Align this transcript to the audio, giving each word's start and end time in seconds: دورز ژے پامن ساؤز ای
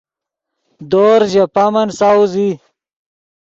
دورز 0.91 1.27
ژے 1.31 1.43
پامن 1.53 1.87
ساؤز 1.99 2.33
ای 2.39 2.49